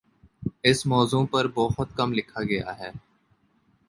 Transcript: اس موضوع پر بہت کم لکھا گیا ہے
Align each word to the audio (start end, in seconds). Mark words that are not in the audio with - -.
اس 0.63 0.85
موضوع 0.85 1.25
پر 1.31 1.47
بہت 1.53 1.95
کم 1.97 2.13
لکھا 2.13 2.43
گیا 2.43 2.77
ہے 2.79 2.89